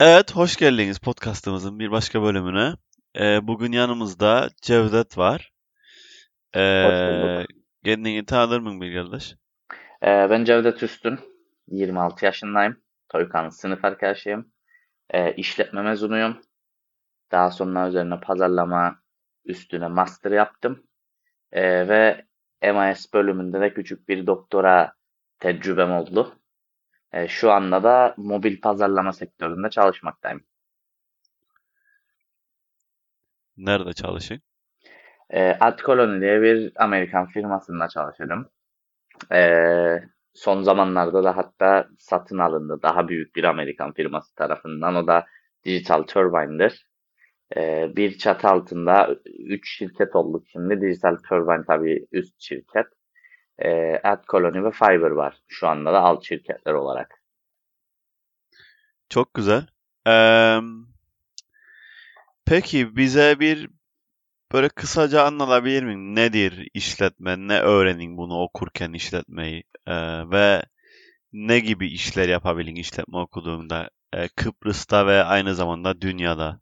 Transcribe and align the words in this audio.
Evet, 0.00 0.36
hoş 0.36 0.56
geldiniz 0.56 0.98
podcastımızın 0.98 1.78
bir 1.78 1.90
başka 1.90 2.22
bölümüne. 2.22 2.74
Ee, 3.20 3.46
bugün 3.46 3.72
yanımızda 3.72 4.48
Cevdet 4.62 5.18
var. 5.18 5.52
Ee, 6.56 7.46
kendini 7.84 8.24
tanır 8.26 8.60
mısın 8.60 8.80
bir 8.80 8.94
kardeş? 8.94 9.34
Ee, 10.02 10.06
ben 10.30 10.44
Cevdet 10.44 10.82
Üstün. 10.82 11.20
26 11.68 12.24
yaşındayım. 12.24 12.76
Toykan 13.08 13.48
sınıf 13.48 13.84
arkadaşıyım. 13.84 14.52
Ee, 15.10 15.32
işletme 15.32 15.82
mezunuyum. 15.82 16.40
Daha 17.32 17.50
sonra 17.50 17.88
üzerine 17.88 18.20
pazarlama 18.20 19.02
üstüne 19.44 19.88
master 19.88 20.30
yaptım. 20.30 20.86
Ee, 21.52 21.88
ve 21.88 22.24
MIS 22.62 23.14
bölümünde 23.14 23.60
de 23.60 23.74
küçük 23.74 24.08
bir 24.08 24.26
doktora 24.26 24.92
tecrübem 25.40 25.92
oldu. 25.92 26.38
Ee, 27.12 27.28
şu 27.28 27.50
anda 27.50 27.82
da 27.82 28.14
mobil 28.16 28.60
pazarlama 28.60 29.12
sektöründe 29.12 29.70
çalışmaktayım. 29.70 30.44
Nerede 33.56 33.92
çalışıyorsun? 33.92 34.46
Ee, 35.30 35.56
Ad 35.60 35.78
Colony 35.78 36.20
diye 36.20 36.42
bir 36.42 36.72
Amerikan 36.76 37.26
firmasında 37.26 37.88
çalışıyorum. 37.88 38.48
Ee, 39.32 40.02
son 40.34 40.62
zamanlarda 40.62 41.24
da 41.24 41.36
hatta 41.36 41.88
satın 41.98 42.38
alındı 42.38 42.80
daha 42.82 43.08
büyük 43.08 43.36
bir 43.36 43.44
Amerikan 43.44 43.92
firması 43.92 44.34
tarafından. 44.34 44.94
O 44.94 45.06
da 45.06 45.26
Digital 45.64 46.02
Turbine'dir. 46.02 46.88
Ee, 47.56 47.90
bir 47.96 48.18
çatı 48.18 48.48
altında 48.48 49.16
3 49.38 49.76
şirket 49.78 50.16
olduk 50.16 50.46
şimdi. 50.52 50.80
Digital 50.80 51.16
Turbine 51.28 51.64
tabii 51.66 52.06
üst 52.12 52.40
şirket. 52.40 52.86
Ee, 53.64 54.00
Ad 54.04 54.24
Colony 54.30 54.64
ve 54.64 54.70
Fiverr 54.70 55.10
var. 55.10 55.36
Şu 55.48 55.68
anda 55.68 55.92
da 55.92 56.00
alt 56.00 56.24
şirketler 56.24 56.72
olarak. 56.72 57.22
Çok 59.08 59.34
güzel. 59.34 59.66
Ee, 60.06 60.58
peki 62.46 62.96
bize 62.96 63.40
bir 63.40 63.68
böyle 64.52 64.68
kısaca 64.68 65.22
anlatabilir 65.22 65.82
miyim? 65.82 66.14
Nedir 66.14 66.68
işletme? 66.74 67.36
Ne 67.38 67.60
öğrenin 67.60 68.16
bunu 68.16 68.40
okurken 68.42 68.92
işletmeyi? 68.92 69.64
Ee, 69.86 70.30
ve 70.30 70.62
ne 71.32 71.60
gibi 71.60 71.86
işler 71.88 72.28
yapabilin 72.28 72.76
işletme 72.76 73.18
okuduğunda? 73.18 73.90
Ee, 74.12 74.28
Kıbrıs'ta 74.28 75.06
ve 75.06 75.24
aynı 75.24 75.54
zamanda 75.54 76.00
dünyada. 76.00 76.60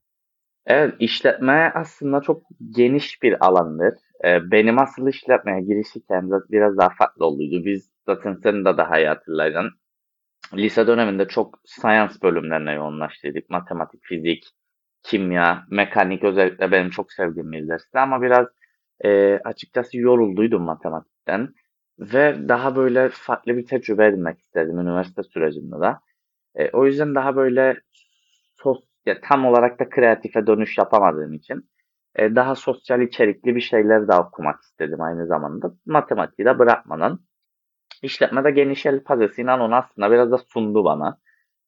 Evet, 0.66 0.94
işletme 0.98 1.72
aslında 1.75 2.20
çok 2.20 2.42
geniş 2.77 3.22
bir 3.22 3.47
alandır. 3.47 3.94
Ee, 4.25 4.50
benim 4.50 4.78
asıl 4.78 5.09
işletmeye 5.09 5.61
giriş 5.61 5.95
hikayem 5.95 6.28
zaten 6.28 6.48
biraz 6.50 6.77
daha 6.78 6.89
farklı 6.91 7.27
olduydu. 7.27 7.64
Biz 7.64 7.91
zaten 8.06 8.34
senin 8.42 8.64
de 8.64 8.77
daha 8.77 8.98
iyi 8.98 9.09
hatırlayacaksın. 9.09 9.72
Lise 10.55 10.86
döneminde 10.86 11.28
çok 11.28 11.61
science 11.64 12.14
bölümlerine 12.22 12.72
yoğunlaştıydık. 12.72 13.50
Matematik, 13.50 14.00
fizik, 14.05 14.44
kimya, 15.03 15.67
mekanik 15.70 16.25
özellikle 16.25 16.72
benim 16.72 16.91
çok 16.91 17.12
sevdiğim 17.12 17.53
bir 17.53 17.69
dersti 17.69 17.98
ama 17.98 18.22
biraz 18.22 18.47
e, 19.05 19.41
açıkçası 19.44 19.98
yorulduydum 19.98 20.62
matematikten 20.62 21.55
ve 21.98 22.48
daha 22.48 22.77
böyle 22.77 23.09
farklı 23.09 23.56
bir 23.56 23.67
tecrübe 23.67 24.06
edinmek 24.06 24.41
istedim 24.41 24.78
üniversite 24.78 25.22
sürecinde 25.22 25.81
de. 25.81 25.94
E, 26.55 26.70
o 26.70 26.87
yüzden 26.87 27.14
daha 27.14 27.37
böyle 27.37 27.81
sos, 28.62 28.78
ya 29.06 29.20
tam 29.20 29.47
olarak 29.47 29.81
da 29.81 29.89
kreatife 29.89 30.47
dönüş 30.47 30.78
yapamadığım 30.78 31.34
için 31.34 31.70
e, 32.17 32.34
daha 32.34 32.55
sosyal 32.55 33.00
içerikli 33.00 33.56
bir 33.56 33.61
şeyler 33.61 34.09
daha 34.09 34.28
okumak 34.28 34.61
istedim 34.62 35.00
aynı 35.00 35.27
zamanda. 35.27 35.72
Matematiği 35.86 36.47
de 36.47 36.59
bırakmadan. 36.59 37.20
İşletmede 38.03 38.50
geniş 38.50 38.84
yelpazesiyle 38.84 39.53
onu 39.53 39.75
aslında 39.75 40.11
biraz 40.11 40.31
da 40.31 40.39
sundu 40.39 40.84
bana. 40.84 41.19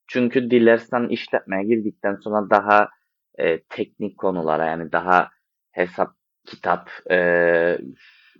Çünkü 0.07 0.51
dilersen 0.51 1.07
işletmeye 1.07 1.63
girdikten 1.63 2.15
sonra 2.15 2.49
daha 2.49 2.89
e, 3.37 3.63
teknik 3.63 4.17
konulara 4.17 4.65
yani 4.65 4.91
daha 4.91 5.29
hesap, 5.71 6.09
kitap, 6.45 6.89
e, 7.11 7.77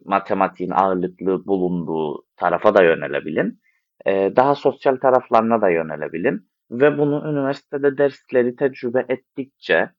matematiğin 0.06 0.72
ağırlıklı 0.72 1.46
bulunduğu 1.46 2.26
tarafa 2.38 2.76
da 2.76 2.84
yönelebilin. 2.84 3.60
E, 4.06 4.12
daha 4.36 4.56
sosyal 4.56 4.96
taraflarına 4.96 5.62
da 5.62 5.70
yönelebilin. 5.70 6.50
Ve 6.72 6.98
bunu 6.98 7.32
üniversitede 7.32 7.98
dersleri 7.98 8.56
tecrübe 8.56 9.06
ettikçe 9.10 9.90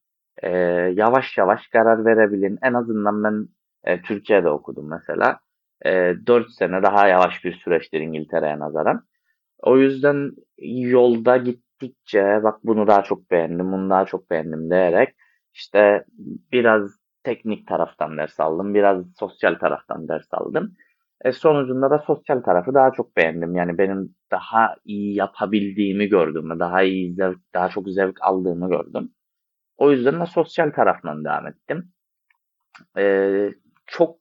e, 0.43 0.49
yavaş 0.95 1.39
yavaş 1.39 1.69
karar 1.69 2.05
verebilin. 2.05 2.59
En 2.63 2.75
azından 2.75 3.25
ben 3.25 3.49
e, 3.85 4.03
Türkiye'de 4.03 4.49
okudum 4.49 4.91
mesela. 4.91 5.41
E, 5.87 6.15
4 6.27 6.51
sene 6.51 6.83
daha 6.83 7.09
yavaş 7.09 7.45
bir 7.45 7.53
süreçtir 7.53 8.01
İngiltere'ye 8.01 8.59
nazaran. 8.59 9.03
O 9.63 9.79
yüzden 9.79 10.31
yolda 10.59 11.37
gittikçe 11.37 12.41
bak 12.43 12.61
bunu 12.65 12.87
daha 12.87 13.03
çok 13.03 13.31
beğendim, 13.31 13.73
bunu 13.73 13.91
daha 13.91 14.07
çok 14.07 14.31
beğendim 14.31 14.71
diyerek 14.71 15.15
işte 15.55 16.05
biraz 16.53 17.01
teknik 17.25 17.69
taraftan 17.69 18.17
ders 18.19 18.41
aldım, 18.41 18.75
biraz 18.75 19.05
sosyal 19.19 19.55
taraftan 19.55 20.09
ders 20.09 20.27
aldım. 20.33 20.75
E, 21.25 21.33
sonucunda 21.33 21.91
da 21.91 21.99
sosyal 21.99 22.41
tarafı 22.41 22.75
daha 22.75 22.93
çok 22.93 23.17
beğendim. 23.17 23.55
Yani 23.55 23.79
benim 23.79 24.15
daha 24.31 24.77
iyi 24.85 25.17
yapabildiğimi 25.17 26.07
gördüm 26.09 26.51
ve 26.51 26.59
daha 26.59 26.83
iyi 26.83 27.15
zevk, 27.15 27.39
daha 27.55 27.69
çok 27.69 27.89
zevk 27.89 28.17
aldığımı 28.23 28.69
gördüm. 28.69 29.11
O 29.81 29.91
yüzden 29.91 30.21
de 30.21 30.27
sosyal 30.27 30.71
taraftan 30.71 31.25
devam 31.25 31.47
ettim. 31.47 31.93
E, 32.99 33.05
çok 33.87 34.19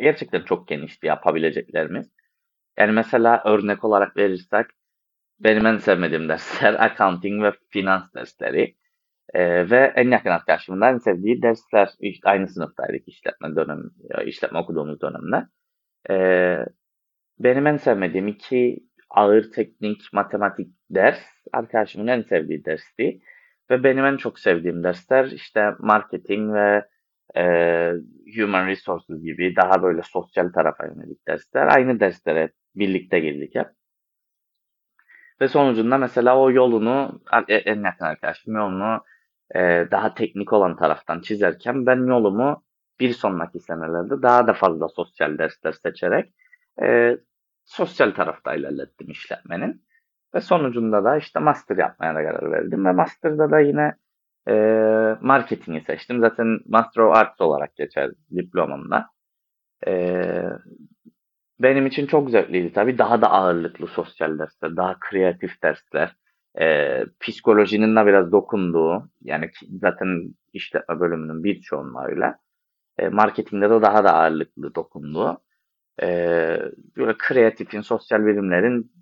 gerçekten 0.00 0.42
çok 0.42 0.68
genişti 0.68 1.06
yapabileceklerimiz. 1.06 2.10
Yani 2.78 2.92
mesela 2.92 3.42
örnek 3.44 3.84
olarak 3.84 4.16
verirsek 4.16 4.66
benim 5.40 5.66
en 5.66 5.76
sevmediğim 5.76 6.28
dersler 6.28 6.74
accounting 6.84 7.42
ve 7.42 7.52
finans 7.70 8.14
dersleri. 8.14 8.76
Ee, 9.34 9.70
ve 9.70 9.92
en 9.96 10.10
yakın 10.10 10.30
arkadaşımın 10.30 10.80
da 10.80 10.90
en 10.90 10.98
sevdiği 10.98 11.42
dersler 11.42 11.90
işte 12.00 12.28
aynı 12.28 12.48
sınıftaydık 12.48 13.08
işletme 13.08 13.56
dönem 13.56 13.82
işletme 14.26 14.58
okuduğumuz 14.58 15.00
dönemde. 15.00 15.46
Ee, 16.10 16.64
benim 17.38 17.66
en 17.66 17.76
sevmediğim 17.76 18.28
iki 18.28 18.78
ağır 19.10 19.52
teknik 19.52 20.12
matematik 20.12 20.68
ders 20.90 21.20
arkadaşımın 21.52 22.06
en 22.06 22.22
sevdiği 22.22 22.64
dersti. 22.64 23.20
Ve 23.70 23.84
benim 23.84 24.04
en 24.04 24.16
çok 24.16 24.38
sevdiğim 24.38 24.84
dersler 24.84 25.24
işte 25.24 25.70
marketing 25.78 26.54
ve 26.54 26.88
e, 27.36 27.42
human 28.36 28.66
resources 28.66 29.22
gibi 29.22 29.56
daha 29.56 29.82
böyle 29.82 30.02
sosyal 30.02 30.52
tarafa 30.52 30.86
yönelik 30.86 31.28
dersler. 31.28 31.66
Aynı 31.66 32.00
derslere 32.00 32.52
birlikte 32.74 33.20
girdik 33.20 33.54
hep. 33.54 33.66
Ve 35.40 35.48
sonucunda 35.48 35.98
mesela 35.98 36.38
o 36.38 36.50
yolunu 36.50 37.20
e, 37.48 37.54
en 37.54 37.84
yakın 37.84 38.04
arkadaşım 38.04 38.56
yolunu 38.56 39.04
e, 39.54 39.60
daha 39.90 40.14
teknik 40.14 40.52
olan 40.52 40.76
taraftan 40.76 41.20
çizerken 41.20 41.86
ben 41.86 42.06
yolumu 42.06 42.64
bir 43.00 43.12
sonraki 43.12 43.60
senelerde 43.60 44.22
daha 44.22 44.46
da 44.46 44.52
fazla 44.52 44.88
sosyal 44.88 45.38
dersler 45.38 45.72
seçerek 45.72 46.32
e, 46.82 47.18
sosyal 47.64 48.10
tarafta 48.10 48.54
ilerlettim 48.54 49.10
işletmenin. 49.10 49.87
Ve 50.34 50.40
sonucunda 50.40 51.04
da 51.04 51.16
işte 51.16 51.38
master 51.38 51.76
yapmaya 51.76 52.14
da 52.14 52.22
karar 52.22 52.52
verdim. 52.52 52.84
Ve 52.84 52.92
master'da 52.92 53.50
da 53.50 53.60
yine 53.60 53.94
e, 54.48 54.54
marketingi 55.20 55.80
seçtim. 55.80 56.20
Zaten 56.20 56.60
Master 56.66 57.02
of 57.02 57.16
Arts 57.16 57.40
olarak 57.40 57.76
geçer 57.76 58.10
diplomamda. 58.36 59.06
E, 59.86 60.22
benim 61.60 61.86
için 61.86 62.06
çok 62.06 62.30
zevkliydi 62.30 62.72
tabii. 62.72 62.98
Daha 62.98 63.22
da 63.22 63.30
ağırlıklı 63.30 63.86
sosyal 63.86 64.38
dersler, 64.38 64.76
daha 64.76 64.96
kreatif 65.00 65.62
dersler. 65.62 66.16
E, 66.60 66.98
psikolojinin 67.20 67.96
de 67.96 68.06
biraz 68.06 68.32
dokunduğu, 68.32 69.10
yani 69.22 69.50
zaten 69.80 70.34
işletme 70.52 71.00
bölümünün 71.00 71.44
bir 71.44 71.60
çoğunluğuyla 71.60 72.38
e, 72.98 73.08
marketingde 73.08 73.70
de 73.70 73.82
daha 73.82 74.04
da 74.04 74.14
ağırlıklı 74.14 74.74
dokunduğu 74.74 75.40
e, 76.02 76.06
böyle 76.96 77.14
kreatifin, 77.18 77.80
sosyal 77.80 78.26
bilimlerin 78.26 78.92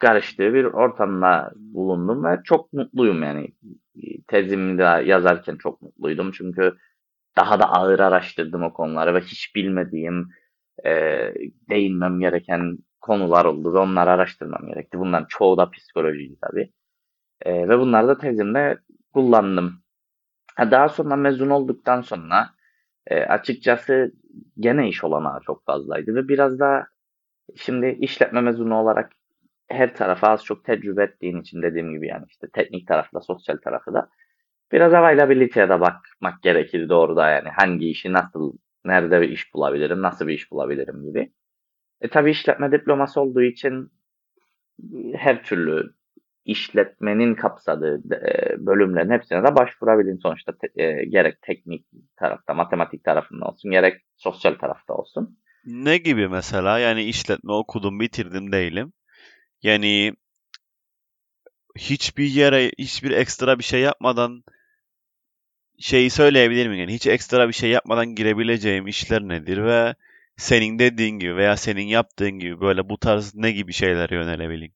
karıştığı 0.00 0.54
bir 0.54 0.64
ortamda 0.64 1.52
bulundum 1.56 2.24
ve 2.24 2.40
çok 2.44 2.72
mutluyum 2.72 3.22
yani. 3.22 3.48
Tezimi 4.28 4.78
de 4.78 4.82
yazarken 4.82 5.56
çok 5.56 5.82
mutluydum 5.82 6.30
çünkü 6.32 6.76
daha 7.36 7.60
da 7.60 7.64
ağır 7.72 8.00
araştırdım 8.00 8.62
o 8.62 8.72
konuları 8.72 9.14
ve 9.14 9.20
hiç 9.20 9.54
bilmediğim, 9.56 10.28
e, 10.86 10.90
değinmem 11.70 12.20
gereken 12.20 12.78
konular 13.00 13.44
oldu 13.44 13.74
ve 13.74 13.78
onları 13.78 14.10
araştırmam 14.10 14.66
gerekti. 14.66 14.98
Bunların 14.98 15.26
çoğu 15.28 15.58
da 15.58 15.70
psikolojiydi 15.70 16.36
tabii. 16.42 16.72
E, 17.42 17.68
ve 17.68 17.78
bunları 17.78 18.08
da 18.08 18.18
tezimde 18.18 18.78
kullandım. 19.14 19.82
Daha 20.60 20.88
sonra 20.88 21.16
mezun 21.16 21.50
olduktan 21.50 22.02
sonra 22.02 22.50
e, 23.06 23.20
açıkçası 23.24 24.12
gene 24.60 24.88
iş 24.88 25.04
olanağı 25.04 25.40
çok 25.40 25.64
fazlaydı 25.66 26.14
ve 26.14 26.28
biraz 26.28 26.58
da 26.58 26.86
şimdi 27.56 27.96
işletme 28.00 28.40
mezunu 28.40 28.74
olarak 28.74 29.12
her 29.70 29.94
tarafa 29.94 30.28
az 30.28 30.44
çok 30.44 30.64
tecrübe 30.64 31.02
ettiğin 31.02 31.40
için 31.40 31.62
dediğim 31.62 31.92
gibi 31.92 32.06
yani 32.06 32.24
işte 32.28 32.46
teknik 32.52 32.88
tarafla 32.88 33.20
sosyal 33.20 33.56
tarafı 33.56 33.94
da 33.94 34.08
biraz 34.72 34.94
availability'ye 34.94 35.68
de 35.68 35.80
bakmak 35.80 36.42
gerekir 36.42 36.88
doğru 36.88 37.16
da 37.16 37.28
yani 37.28 37.48
hangi 37.48 37.90
işi 37.90 38.12
nasıl 38.12 38.52
nerede 38.84 39.20
bir 39.20 39.28
iş 39.28 39.54
bulabilirim 39.54 40.02
nasıl 40.02 40.28
bir 40.28 40.34
iş 40.34 40.50
bulabilirim 40.50 41.02
gibi. 41.04 41.32
E 42.00 42.08
tabi 42.08 42.30
işletme 42.30 42.72
diploması 42.72 43.20
olduğu 43.20 43.42
için 43.42 43.90
her 45.14 45.44
türlü 45.44 45.94
işletmenin 46.44 47.34
kapsadığı 47.34 48.02
e, 48.14 48.66
bölümlerin 48.66 49.10
hepsine 49.10 49.42
de 49.42 49.56
başvurabilin 49.56 50.16
sonuçta 50.16 50.52
te- 50.58 50.82
e, 50.82 51.04
gerek 51.04 51.42
teknik 51.42 51.86
tarafta, 52.16 52.54
matematik 52.54 53.04
tarafında 53.04 53.44
olsun, 53.44 53.70
gerek 53.70 54.02
sosyal 54.16 54.54
tarafta 54.54 54.94
olsun. 54.94 55.38
Ne 55.64 55.96
gibi 55.98 56.28
mesela? 56.28 56.78
Yani 56.78 57.02
işletme 57.02 57.52
okudum, 57.52 58.00
bitirdim 58.00 58.52
değilim. 58.52 58.92
Yani 59.62 60.14
hiçbir 61.78 62.24
yere, 62.24 62.72
hiçbir 62.78 63.10
ekstra 63.10 63.58
bir 63.58 63.64
şey 63.64 63.80
yapmadan 63.80 64.44
şeyi 65.78 66.10
söyleyebilir 66.10 66.66
miyim? 66.68 66.80
Yani 66.80 66.94
hiç 66.94 67.06
ekstra 67.06 67.48
bir 67.48 67.52
şey 67.52 67.70
yapmadan 67.70 68.14
girebileceğim 68.14 68.86
işler 68.86 69.22
nedir 69.22 69.64
ve 69.64 69.94
senin 70.36 70.78
dediğin 70.78 71.18
gibi 71.18 71.36
veya 71.36 71.56
senin 71.56 71.86
yaptığın 71.86 72.30
gibi 72.38 72.60
böyle 72.60 72.88
bu 72.88 72.98
tarz 72.98 73.34
ne 73.34 73.52
gibi 73.52 73.72
şeylere 73.72 74.14
yönelebilin? 74.14 74.74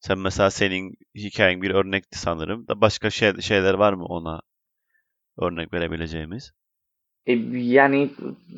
Sen 0.00 0.18
mesela 0.18 0.50
senin 0.50 0.96
hikayen 1.14 1.62
bir 1.62 1.70
örnekti 1.70 2.18
sanırım. 2.18 2.68
Da 2.68 2.80
başka 2.80 3.10
şey, 3.10 3.40
şeyler 3.40 3.74
var 3.74 3.92
mı 3.92 4.04
ona 4.04 4.42
örnek 5.38 5.72
verebileceğimiz? 5.74 6.52
E, 7.28 7.32
yani 7.52 8.10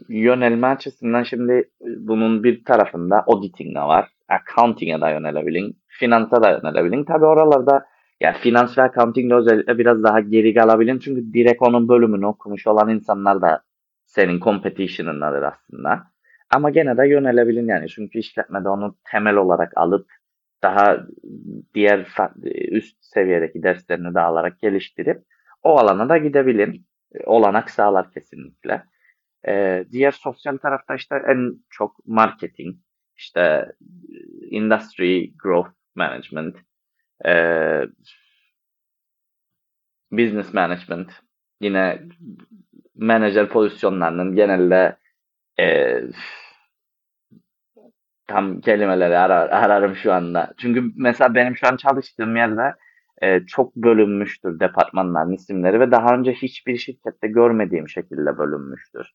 yönelme 0.08 0.66
açısından 0.66 1.22
şimdi 1.22 1.70
bunun 1.80 2.44
bir 2.44 2.64
tarafında 2.64 3.24
auditing 3.26 3.76
de 3.76 3.80
var. 3.80 4.08
Accounting'e 4.28 5.00
de 5.00 5.10
yönelebilin. 5.10 5.76
Finansa 5.88 6.42
da 6.42 6.50
yönelebilin. 6.50 7.04
Tabi 7.04 7.24
oralarda 7.24 7.86
yani 8.20 8.36
finans 8.36 8.78
ve 8.78 8.82
accounting'de 8.82 9.34
özellikle 9.34 9.78
biraz 9.78 10.02
daha 10.02 10.20
geri 10.20 10.54
kalabilin. 10.54 10.98
Çünkü 10.98 11.32
direkt 11.32 11.62
onun 11.62 11.88
bölümünü 11.88 12.26
okumuş 12.26 12.66
olan 12.66 12.88
insanlar 12.88 13.42
da 13.42 13.62
senin 14.04 14.40
competition'ındadır 14.40 15.42
aslında. 15.42 16.02
Ama 16.54 16.70
gene 16.70 16.96
de 16.96 17.08
yönelebilin 17.08 17.68
yani. 17.68 17.88
Çünkü 17.88 18.18
işletmede 18.18 18.68
onu 18.68 18.96
temel 19.12 19.36
olarak 19.36 19.72
alıp 19.76 20.06
daha 20.62 21.06
diğer 21.74 22.06
üst 22.70 22.96
seviyedeki 23.00 23.62
derslerini 23.62 24.14
de 24.14 24.20
alarak 24.20 24.60
geliştirip 24.60 25.22
o 25.62 25.78
alana 25.78 26.08
da 26.08 26.18
gidebilin. 26.18 26.89
Olanak 27.24 27.70
sağlar 27.70 28.12
kesinlikle. 28.12 28.84
Ee, 29.48 29.84
diğer 29.92 30.12
sosyal 30.12 30.56
tarafta 30.56 30.94
işte 30.94 31.22
en 31.28 31.64
çok 31.70 32.06
marketing, 32.06 32.76
işte 33.16 33.72
industry 34.50 35.32
growth 35.36 35.70
management, 35.94 36.56
e, 37.26 37.32
business 40.12 40.54
management, 40.54 41.10
yine 41.60 42.02
menajer 42.94 43.48
pozisyonlarının 43.48 44.34
genelde 44.34 44.96
e, 45.60 46.00
tam 48.26 48.60
kelimeleri 48.60 49.18
arar, 49.18 49.48
ararım 49.48 49.96
şu 49.96 50.12
anda. 50.12 50.54
Çünkü 50.58 50.92
mesela 50.96 51.34
benim 51.34 51.56
şu 51.56 51.66
an 51.68 51.76
çalıştığım 51.76 52.36
yerde 52.36 52.74
e, 53.20 53.46
çok 53.46 53.76
bölünmüştür 53.76 54.60
departmanların 54.60 55.32
isimleri 55.32 55.80
ve 55.80 55.90
daha 55.90 56.14
önce 56.14 56.32
hiçbir 56.32 56.76
şirkette 56.76 57.28
görmediğim 57.28 57.88
şekilde 57.88 58.38
bölünmüştür. 58.38 59.06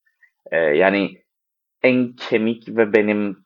E, 0.52 0.58
yani 0.58 1.24
en 1.84 2.14
kemik 2.14 2.70
ve 2.70 2.94
benim 2.94 3.38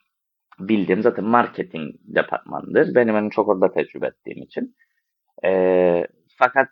bildiğim 0.60 1.02
zaten 1.02 1.26
marketing 1.26 1.96
departmanıdır. 2.04 2.96
Benim 2.96 3.16
en 3.16 3.30
çok 3.30 3.48
orada 3.48 3.72
tecrübe 3.72 4.08
ettiğim 4.08 4.44
için. 4.44 4.76
E, 5.46 6.08
fakat 6.38 6.70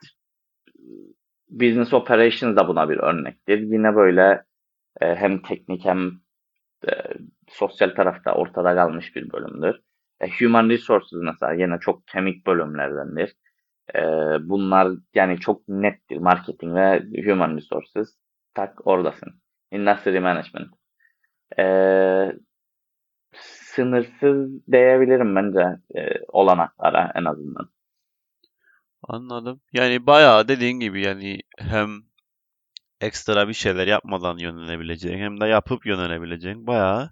business 1.49 1.93
operations 1.93 2.55
da 2.55 2.67
buna 2.67 2.89
bir 2.89 2.97
örnektir. 2.97 3.59
Yine 3.59 3.95
böyle 3.95 4.43
hem 5.01 5.41
teknik 5.41 5.85
hem 5.85 6.11
sosyal 7.47 7.89
tarafta 7.89 8.33
ortada 8.33 8.75
kalmış 8.75 9.15
bir 9.15 9.31
bölümdür. 9.31 9.75
Human 10.39 10.69
resources 10.69 11.19
mesela 11.21 11.53
yine 11.53 11.79
çok 11.79 12.07
kemik 12.07 12.47
bölümlerdendir. 12.47 13.35
E, 13.95 14.01
bunlar 14.49 14.97
yani 15.15 15.39
çok 15.39 15.67
nettir. 15.67 16.17
Marketing 16.17 16.75
ve 16.75 17.03
human 17.25 17.57
resources 17.57 18.17
tak 18.53 18.87
oradasın. 18.87 19.41
Industry 19.71 20.19
management. 20.19 20.73
E, 21.59 21.63
sınırsız 23.33 24.67
diyebilirim 24.71 25.35
bence 25.35 25.79
e, 25.95 26.19
olanaklara 26.27 27.11
en 27.15 27.25
azından. 27.25 27.69
Anladım. 29.03 29.61
Yani 29.73 30.05
bayağı 30.05 30.47
dediğin 30.47 30.79
gibi 30.79 31.05
yani 31.05 31.39
hem 31.57 31.89
ekstra 33.01 33.47
bir 33.47 33.53
şeyler 33.53 33.87
yapmadan 33.87 34.37
yönelebileceğin 34.37 35.17
hem 35.17 35.41
de 35.41 35.45
yapıp 35.45 35.85
yönelebileceğin 35.85 36.67
bayağı 36.67 37.11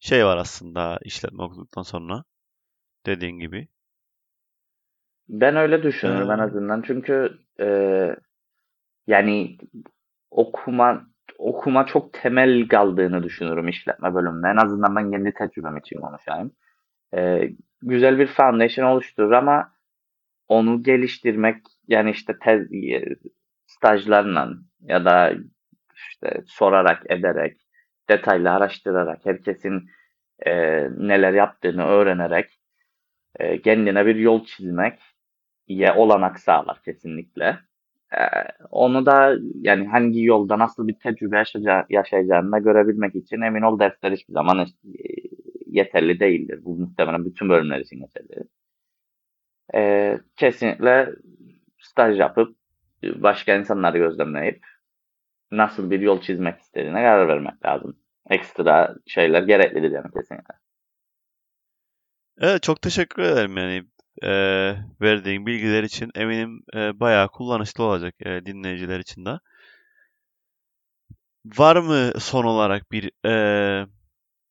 şey 0.00 0.26
var 0.26 0.36
aslında 0.36 0.98
işletme 1.04 1.42
okuduktan 1.42 1.82
sonra 1.82 2.24
dediğin 3.06 3.38
gibi. 3.38 3.68
Ben 5.28 5.56
öyle 5.56 5.82
düşünüyorum 5.82 6.30
en 6.30 6.38
azından 6.38 6.82
çünkü 6.82 7.38
e, 7.60 7.66
yani 9.06 9.58
okuma 10.30 11.06
okuma 11.38 11.86
çok 11.86 12.12
temel 12.12 12.68
kaldığını 12.68 13.22
düşünüyorum 13.22 13.68
işletme 13.68 14.14
bölümünde. 14.14 14.48
En 14.48 14.56
azından 14.56 14.96
ben 14.96 15.10
kendi 15.10 15.34
tecrübem 15.34 15.76
için 15.76 16.00
konuşayım. 16.00 16.52
E, 17.14 17.50
güzel 17.82 18.18
bir 18.18 18.26
foundation 18.26 18.86
oluşturur 18.86 19.32
ama 19.32 19.72
onu 20.48 20.82
geliştirmek 20.82 21.56
yani 21.88 22.10
işte 22.10 22.38
tez, 22.44 22.68
stajlarla 23.66 24.50
ya 24.80 25.04
da 25.04 25.32
işte 25.96 26.42
sorarak 26.46 27.10
ederek 27.10 27.60
detaylı 28.08 28.50
araştırarak 28.50 29.26
herkesin 29.26 29.90
e, 30.46 30.52
neler 30.90 31.32
yaptığını 31.32 31.84
öğrenerek 31.84 32.60
e, 33.38 33.62
kendine 33.62 34.06
bir 34.06 34.16
yol 34.16 34.44
çizmek 34.44 35.00
ye 35.68 35.92
olanak 35.92 36.40
sağlar 36.40 36.82
kesinlikle. 36.82 37.58
E, 38.12 38.20
onu 38.70 39.06
da 39.06 39.36
yani 39.54 39.86
hangi 39.86 40.24
yolda 40.24 40.58
nasıl 40.58 40.88
bir 40.88 40.94
tecrübe 40.94 41.36
yaşayacağı, 41.36 41.84
yaşayacağını 41.90 42.52
da 42.52 42.58
görebilmek 42.58 43.14
için 43.14 43.40
emin 43.40 43.62
ol 43.62 43.78
dersler 43.78 44.12
hiçbir 44.12 44.34
zaman 44.34 44.58
e, 44.58 44.66
yeterli 45.66 46.20
değildir. 46.20 46.60
Bu 46.64 46.76
muhtemelen 46.76 47.24
bütün 47.24 47.48
bölümler 47.48 47.80
için 47.80 48.00
yeterli. 48.00 48.44
E, 49.74 50.18
kesinlikle 50.36 51.08
staj 51.78 52.20
yapıp 52.20 52.56
başka 53.02 53.54
insanları 53.54 53.98
gözlemleyip 53.98 54.66
nasıl 55.50 55.90
bir 55.90 56.00
yol 56.00 56.20
çizmek 56.20 56.60
istediğine 56.60 57.02
karar 57.02 57.28
vermek 57.28 57.64
lazım. 57.64 57.96
Ekstra 58.30 58.94
şeyler 59.06 59.42
gereklidir 59.42 59.90
yani 59.90 60.10
kesinlikle. 60.14 60.54
Evet 62.40 62.62
çok 62.62 62.82
teşekkür 62.82 63.22
ederim 63.22 63.56
yani 63.56 63.84
e, 64.22 64.30
verdiğin 65.00 65.46
bilgiler 65.46 65.82
için 65.82 66.10
eminim 66.14 66.62
e, 66.74 67.00
bayağı 67.00 67.28
kullanışlı 67.28 67.84
olacak 67.84 68.14
e, 68.20 68.46
dinleyiciler 68.46 69.00
için 69.00 69.24
de. 69.24 69.38
Var 71.58 71.76
mı 71.76 72.12
son 72.18 72.44
olarak 72.44 72.92
bir 72.92 73.10
e, 73.26 73.86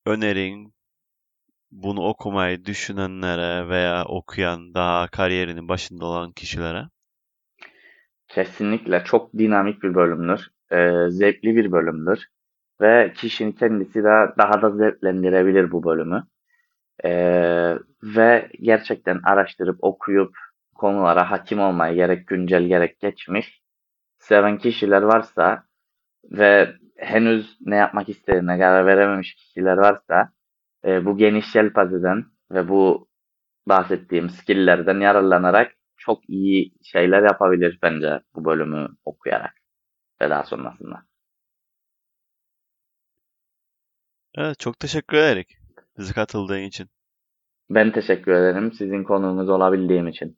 önerin 0.06 0.74
bunu 1.72 2.01
okumayı 2.01 2.65
düşünenlere 2.65 3.70
veya 3.70 4.06
okuyan 4.06 4.74
daha 4.74 5.08
kariyerinin 5.08 5.68
başında 5.68 6.06
olan 6.06 6.32
kişilere? 6.32 6.84
Kesinlikle 8.27 9.03
çok 9.06 9.34
dinamik 9.34 9.84
bir 9.84 9.96
bölümdür. 9.96 10.48
E, 10.72 11.10
zevkli 11.10 11.56
bir 11.56 11.72
bölümdür. 11.72 12.27
Ve 12.82 13.13
kişinin 13.15 13.51
kendisi 13.51 14.03
de 14.03 14.34
daha 14.38 14.62
da 14.62 14.72
zevklendirebilir 14.72 15.72
bu 15.72 15.84
bölümü. 15.84 16.24
E, 17.03 17.12
ve 18.03 18.50
gerçekten 18.62 19.22
araştırıp 19.24 19.77
okuyup 19.81 20.36
konulara 20.75 21.31
hakim 21.31 21.60
olmayı 21.60 21.96
gerek 21.96 22.27
güncel 22.27 22.63
gerek 22.63 23.00
geçmiş 23.00 23.62
seven 24.20 24.58
kişiler 24.58 25.01
varsa 25.01 25.63
ve 26.31 26.75
henüz 26.98 27.58
ne 27.62 27.75
yapmak 27.75 28.10
istediğine 28.10 28.60
karar 28.60 28.86
verememiş 28.86 29.36
kişiler 29.36 29.77
varsa 29.77 30.31
e, 30.86 31.05
bu 31.05 31.17
geniş 31.17 31.55
yelpazeden 31.55 32.25
ve 32.51 32.70
bu 32.70 33.10
bahsettiğim 33.67 34.29
skilllerden 34.29 35.00
yararlanarak 35.00 35.72
çok 35.98 36.29
iyi 36.29 36.74
şeyler 36.84 37.24
yapabilir 37.24 37.79
bence 37.84 38.20
bu 38.36 38.46
bölümü 38.46 38.88
okuyarak 39.05 39.53
ve 40.22 40.29
daha 40.29 40.43
sonrasında. 40.43 41.03
Evet, 44.36 44.60
çok 44.60 44.79
teşekkür 44.79 45.17
ederim 45.17 45.61
bizi 45.98 46.13
katıldığın 46.13 46.62
için. 46.63 46.89
Ben 47.69 47.91
teşekkür 47.91 48.31
ederim 48.31 48.74
sizin 48.74 49.03
konuğunuz 49.03 49.50
olabildiğim 49.50 50.07
için. 50.07 50.38